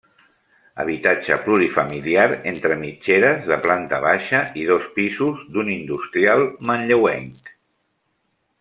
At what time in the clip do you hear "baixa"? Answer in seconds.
4.07-4.41